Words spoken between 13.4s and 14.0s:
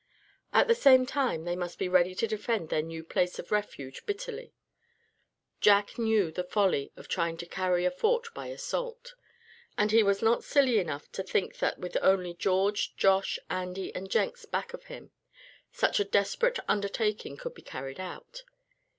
Andy